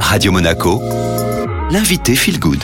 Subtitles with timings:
[0.00, 0.80] Radio Monaco,
[1.70, 2.62] l'invité Feel Good.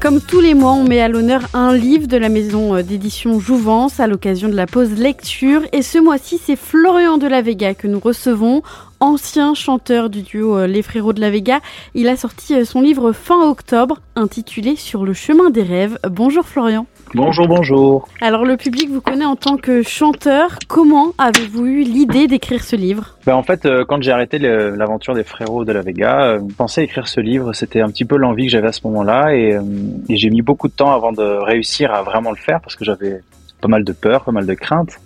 [0.00, 3.40] Comme tous les mois, on met à l'honneur un livre de la maison euh, d'édition
[3.40, 5.62] Jouvence à l'occasion de la pause lecture.
[5.72, 8.62] Et ce mois-ci, c'est Florian de la Vega que nous recevons,
[9.00, 11.60] ancien chanteur du duo euh, Les Frérots de la Vega.
[11.94, 15.98] Il a sorti euh, son livre fin octobre intitulé Sur le chemin des rêves.
[16.08, 16.86] Bonjour Florian.
[17.14, 18.08] Bonjour, bonjour.
[18.20, 20.58] Alors le public vous connaît en tant que chanteur.
[20.66, 23.16] Comment avez-vous eu l'idée d'écrire ce livre?
[23.24, 26.84] Ben, En fait, euh, quand j'ai arrêté l'aventure des frérots de la Vega, penser à
[26.84, 29.28] écrire ce livre, c'était un petit peu l'envie que j'avais à ce moment-là.
[29.28, 29.60] Euh,
[30.08, 32.84] et j'ai mis beaucoup de temps avant de réussir à vraiment le faire parce que
[32.84, 33.20] j'avais
[33.60, 34.98] pas mal de peur, pas mal de crainte.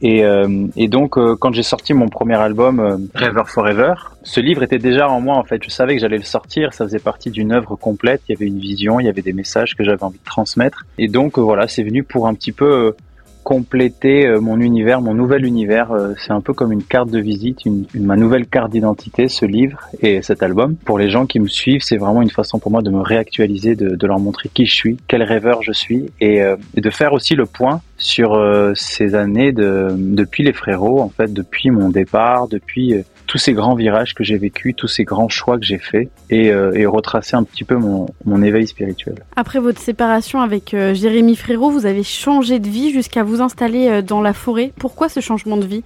[0.00, 4.40] Et, euh, et donc, euh, quand j'ai sorti mon premier album, euh, Rêver Forever, ce
[4.40, 5.36] livre était déjà en moi.
[5.36, 6.72] En fait, je savais que j'allais le sortir.
[6.72, 8.22] Ça faisait partie d'une œuvre complète.
[8.28, 10.86] Il y avait une vision, il y avait des messages que j'avais envie de transmettre.
[10.98, 12.94] Et donc, voilà, c'est venu pour un petit peu
[13.42, 15.92] compléter euh, mon univers, mon nouvel univers.
[15.92, 19.44] Euh, c'est un peu comme une carte de visite, une, ma nouvelle carte d'identité, ce
[19.44, 20.76] livre et cet album.
[20.76, 23.74] Pour les gens qui me suivent, c'est vraiment une façon pour moi de me réactualiser,
[23.74, 26.90] de, de leur montrer qui je suis, quel rêveur je suis et, euh, et de
[26.90, 28.40] faire aussi le point sur
[28.76, 32.94] ces années de, depuis les frérots, en fait, depuis mon départ, depuis
[33.28, 36.50] tous ces grands virages que j'ai vécus, tous ces grands choix que j'ai faits et,
[36.50, 39.16] euh, et, retracer un petit peu mon, mon, éveil spirituel.
[39.36, 43.88] Après votre séparation avec euh, Jérémy Frérot, vous avez changé de vie jusqu'à vous installer
[43.88, 44.72] euh, dans la forêt.
[44.78, 45.84] Pourquoi ce changement de vie?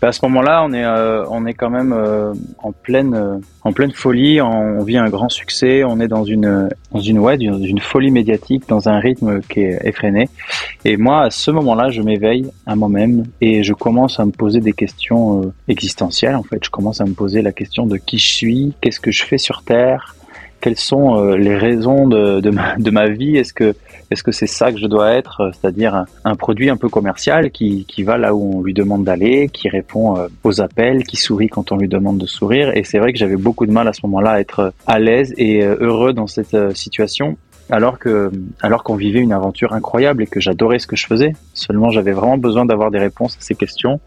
[0.00, 3.38] Bah, à ce moment-là, on est euh, on est quand même euh, en pleine euh,
[3.62, 4.40] en pleine folie.
[4.40, 5.84] On vit un grand succès.
[5.84, 9.60] On est dans une dans une ouais dans une folie médiatique, dans un rythme qui
[9.60, 10.28] est effréné.
[10.86, 14.60] Et moi, à ce moment-là, je m'éveille à moi-même et je commence à me poser
[14.60, 16.34] des questions existentielles.
[16.34, 19.10] En fait, je commence à me poser la question de qui je suis, qu'est-ce que
[19.10, 20.14] je fais sur Terre,
[20.60, 23.74] quelles sont euh, les raisons de, de, ma, de ma vie Est-ce que
[24.10, 27.50] est-ce que c'est ça que je dois être, euh, c'est-à-dire un, produit un peu commercial
[27.50, 31.16] qui, qui va là où on lui demande d'aller, qui répond euh, aux appels, qui
[31.16, 32.76] sourit quand on lui demande de sourire?
[32.76, 35.34] Et c'est vrai que j'avais beaucoup de mal à ce moment-là à être à l'aise
[35.36, 37.36] et heureux dans cette situation
[37.70, 38.30] alors que
[38.60, 41.34] alors qu'on vivait une aventure incroyable et que j'adorais ce que je faisais.
[41.54, 44.00] Seulement j'avais vraiment besoin d'avoir des réponses à ces questions.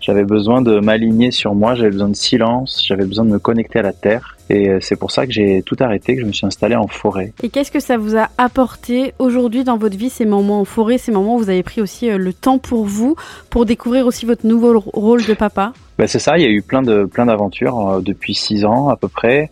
[0.00, 3.80] J'avais besoin de m'aligner sur moi, j'avais besoin de silence, j'avais besoin de me connecter
[3.80, 4.36] à la terre.
[4.48, 6.88] Et euh, c'est pour ça que j'ai tout arrêté, que je me suis installé en
[6.88, 7.32] forêt.
[7.42, 10.98] Et qu'est-ce que ça vous a apporté aujourd'hui dans votre vie, ces moments en forêt,
[10.98, 13.14] ces moments où vous avez pris aussi euh, le temps pour vous,
[13.50, 15.72] pour découvrir aussi votre nouveau rôle de papa?
[15.98, 18.88] Ben C'est ça, il y a eu plein de plein d'aventures euh, depuis six ans
[18.88, 19.50] à peu près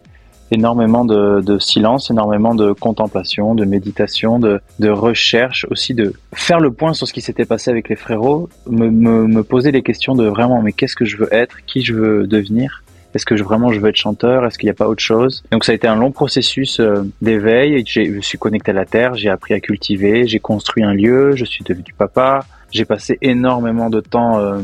[0.50, 6.60] énormément de, de, silence, énormément de contemplation, de méditation, de, de, recherche, aussi de faire
[6.60, 9.82] le point sur ce qui s'était passé avec les frérots, me, me, me poser les
[9.82, 12.82] questions de vraiment mais qu'est-ce que je veux être, qui je veux devenir?
[13.14, 14.44] Est-ce que je, vraiment je veux être chanteur?
[14.44, 15.42] Est-ce qu'il n'y a pas autre chose?
[15.50, 17.82] Donc ça a été un long processus euh, d'éveil.
[17.86, 21.44] Je suis connecté à la terre, j'ai appris à cultiver, j'ai construit un lieu, je
[21.44, 22.44] suis devenu papa.
[22.70, 24.60] J'ai passé énormément de temps euh,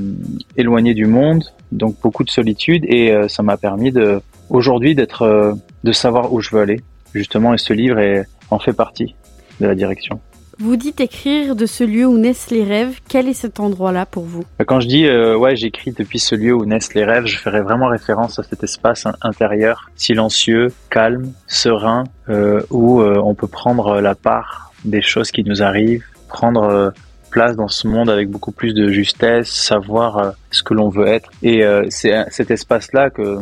[0.59, 4.21] éloigné du monde, donc beaucoup de solitude, et euh, ça m'a permis de
[4.55, 6.81] aujourd'hui d'être, de savoir où je veux aller
[7.15, 7.55] justement.
[7.55, 9.15] Et ce livre est, en fait partie
[9.61, 10.21] de la direction.
[10.59, 13.01] Vous dites écrire de ce lieu où naissent les rêves.
[13.09, 14.45] Quel est cet endroit-là pour vous?
[14.67, 17.61] Quand je dis euh, ouais, j'écris depuis ce lieu où naissent les rêves, je ferai
[17.61, 24.01] vraiment référence à cet espace intérieur, silencieux, calme, serein, euh, où euh, on peut prendre
[24.01, 26.93] la part des choses qui nous arrivent, prendre
[27.31, 31.31] place dans ce monde avec beaucoup plus de justesse, savoir ce que l'on veut être.
[31.43, 33.39] Et c'est cet espace-là que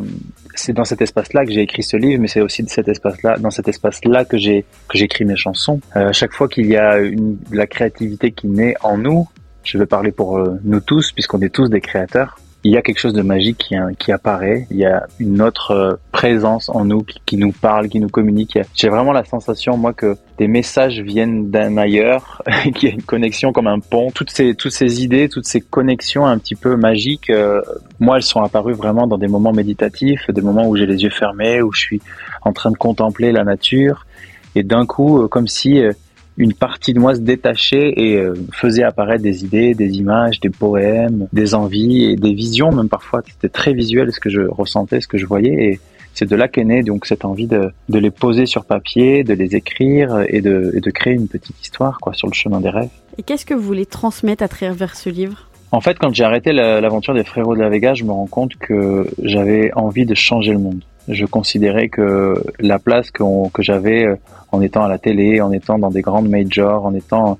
[0.54, 3.36] c'est dans cet espace-là que j'ai écrit ce livre, mais c'est aussi de cet espace-là,
[3.38, 5.80] dans cet espace-là que j'ai que j'écris mes chansons.
[5.96, 9.28] Euh, chaque fois qu'il y a une, la créativité qui naît en nous,
[9.64, 12.82] je vais parler pour euh, nous tous, puisqu'on est tous des créateurs il y a
[12.82, 16.84] quelque chose de magique qui, qui apparaît, il y a une autre euh, présence en
[16.84, 18.56] nous qui, nous parle, qui nous communique.
[18.76, 22.40] J'ai vraiment la sensation, moi, que des messages viennent d'un ailleurs,
[22.76, 24.12] qu'il y a une connexion comme un pont.
[24.12, 27.60] Toutes ces, toutes ces idées, toutes ces connexions un petit peu magiques, euh,
[27.98, 31.10] moi, elles sont apparues vraiment dans des moments méditatifs, des moments où j'ai les yeux
[31.10, 32.00] fermés, où je suis
[32.42, 34.06] en train de contempler la nature.
[34.54, 35.82] Et d'un coup, euh, comme si
[36.36, 40.50] une partie de moi se détachait et euh, faisait apparaître des idées, des images, des
[40.50, 43.22] poèmes, des envies et des visions même parfois.
[43.26, 45.80] C'était très visuel ce que je ressentais, ce que je voyais
[46.14, 49.34] c'est de là qu'est née donc cette envie de, de, les poser sur papier, de
[49.34, 52.70] les écrire et de, et de créer une petite histoire quoi sur le chemin des
[52.70, 52.90] rêves.
[53.18, 55.48] Et qu'est-ce que vous voulez transmettre à travers ce livre?
[55.70, 58.56] En fait, quand j'ai arrêté l'aventure des frérots de la Vega, je me rends compte
[58.56, 64.04] que j'avais envie de changer le monde je considérais que la place que, que j'avais
[64.04, 64.16] euh,
[64.50, 67.38] en étant à la télé, en étant dans des grandes majors, en étant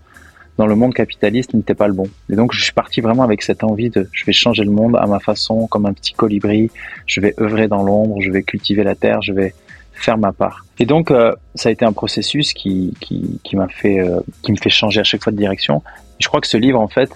[0.58, 2.08] dans le monde capitaliste n'était pas le bon.
[2.30, 4.96] Et donc je suis parti vraiment avec cette envie de je vais changer le monde
[4.96, 6.70] à ma façon, comme un petit colibri,
[7.06, 9.54] je vais œuvrer dans l'ombre, je vais cultiver la terre, je vais
[9.92, 10.66] faire ma part.
[10.78, 14.52] Et donc euh, ça a été un processus qui, qui, qui m'a fait euh, qui
[14.52, 15.82] me fait changer à chaque fois de direction.
[16.18, 17.10] je crois que ce livre en fait,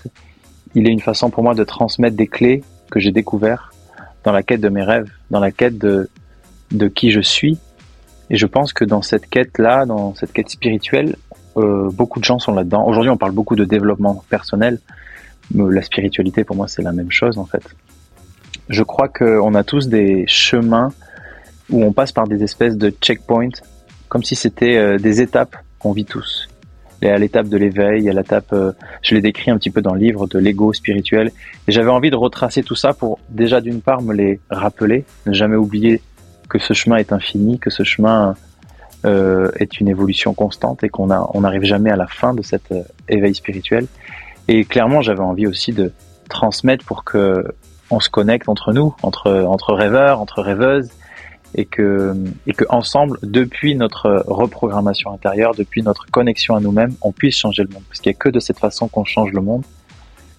[0.75, 3.75] il est une façon pour moi de transmettre des clés que j'ai découvertes
[4.25, 6.09] dans la quête de mes rêves, dans la quête de
[6.73, 7.59] de qui je suis.
[8.29, 11.15] Et je pense que dans cette quête-là, dans cette quête spirituelle,
[11.57, 12.87] euh, beaucoup de gens sont là-dedans.
[12.87, 14.79] Aujourd'hui, on parle beaucoup de développement personnel.
[15.55, 17.63] Mais la spiritualité, pour moi, c'est la même chose, en fait.
[18.69, 20.93] Je crois qu'on a tous des chemins
[21.71, 23.51] où on passe par des espèces de checkpoints,
[24.09, 26.49] comme si c'était euh, des étapes qu'on vit tous.
[27.03, 28.73] Et à l'étape de l'éveil, à l'étape, euh,
[29.03, 31.31] je l'ai décrit un petit peu dans le livre de l'ego spirituel.
[31.69, 35.33] Et j'avais envie de retracer tout ça pour déjà d'une part me les rappeler, ne
[35.33, 36.01] jamais oublier
[36.49, 38.35] que ce chemin est infini, que ce chemin
[39.07, 42.73] euh, est une évolution constante et qu'on on n'arrive jamais à la fin de cet
[42.73, 43.87] euh, éveil spirituel.
[44.49, 45.93] Et clairement, j'avais envie aussi de
[46.29, 47.45] transmettre pour que
[47.91, 50.91] on se connecte entre nous, entre entre rêveurs, entre rêveuses,
[51.55, 52.15] et que,
[52.47, 57.63] et que ensemble, depuis notre reprogrammation intérieure, depuis notre connexion à nous-mêmes, on puisse changer
[57.63, 57.83] le monde.
[57.89, 59.65] Parce qu'il n'y a que de cette façon qu'on change le monde.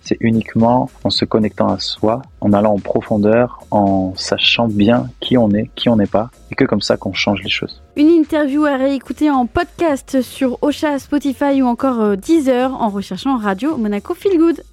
[0.08, 5.38] C'est uniquement en se connectant à soi, en allant en profondeur, en sachant bien qui
[5.38, 7.82] on est, qui on n'est pas, et que comme ça qu'on change les choses.
[7.98, 13.36] Une interview à réécouter en podcast sur Ocha, Spotify ou encore euh, Deezer en recherchant
[13.36, 14.64] Radio Monaco Feel Good.